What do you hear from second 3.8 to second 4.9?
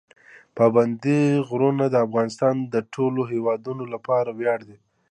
لپاره ویاړ دی.